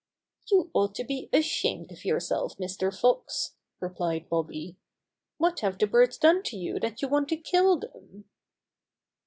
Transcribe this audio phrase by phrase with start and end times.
[0.49, 2.91] "You ought to be ashamed of yourself, Mr.
[2.91, 4.75] Fox," replied Bobby.
[5.37, 8.25] "What have the birds done to you that you want to kill them?"